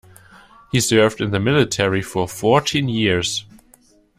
He 0.71 0.79
served 0.81 1.21
in 1.21 1.29
the 1.29 1.39
military 1.39 2.01
for 2.01 2.27
fourteen 2.27 2.89
years. 2.89 3.45